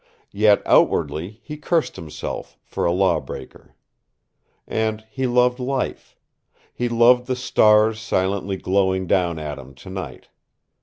[0.33, 3.75] Yet outwardly he cursed himself for a lawbreaker.
[4.67, 6.17] And he loved life.
[6.73, 10.29] He loved the stars silently glowing down at him tonight.